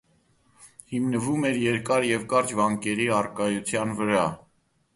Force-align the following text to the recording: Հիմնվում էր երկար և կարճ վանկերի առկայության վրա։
Հիմնվում 0.93 1.45
էր 1.49 1.59
երկար 1.65 2.09
և 2.13 2.25
կարճ 2.33 2.55
վանկերի 2.63 3.07
առկայության 3.21 3.97
վրա։ 4.01 4.27